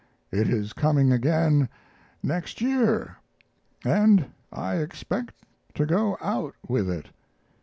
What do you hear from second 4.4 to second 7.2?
I expect to go out with it.